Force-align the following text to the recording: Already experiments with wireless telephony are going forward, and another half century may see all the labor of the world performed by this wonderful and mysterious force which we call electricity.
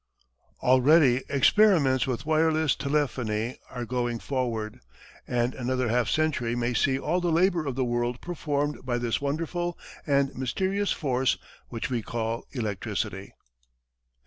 Already 0.63 1.21
experiments 1.29 2.07
with 2.07 2.25
wireless 2.25 2.75
telephony 2.75 3.59
are 3.69 3.85
going 3.85 4.17
forward, 4.17 4.79
and 5.27 5.53
another 5.53 5.89
half 5.89 6.09
century 6.09 6.55
may 6.55 6.73
see 6.73 6.97
all 6.97 7.21
the 7.21 7.31
labor 7.31 7.67
of 7.67 7.75
the 7.75 7.85
world 7.85 8.19
performed 8.19 8.83
by 8.83 8.97
this 8.97 9.21
wonderful 9.21 9.77
and 10.07 10.35
mysterious 10.35 10.91
force 10.91 11.37
which 11.69 11.91
we 11.91 12.01
call 12.01 12.47
electricity. 12.53 13.33